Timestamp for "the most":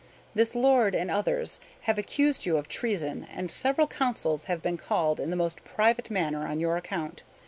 5.29-5.63